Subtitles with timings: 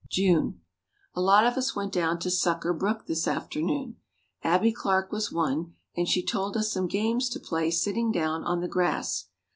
[0.09, 0.59] June.
[1.13, 3.97] A lot of us went down to Sucker Brook this afternoon.
[4.43, 8.61] Abbie Clark was one and she told us some games to play sitting down on
[8.61, 9.25] the grass.